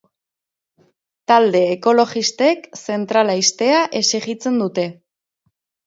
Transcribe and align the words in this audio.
Talde 1.33 1.61
ekologistek 1.75 2.67
zentrala 2.83 3.39
ixtea 3.45 3.87
exijitzen 4.05 4.63
dute. 4.67 4.93